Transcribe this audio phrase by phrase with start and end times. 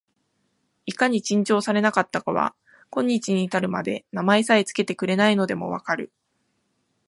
[0.87, 2.55] いかに珍重されなかったかは、
[2.89, 6.11] 今日に至るまで名前さえつけてくれないのでも分かる